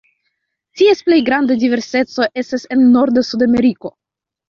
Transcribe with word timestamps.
Ties 0.81 1.03
plej 1.09 1.19
granda 1.27 1.59
diverseco 1.65 2.29
estas 2.45 2.69
en 2.79 2.85
norda 2.99 3.29
Sudameriko. 3.33 3.97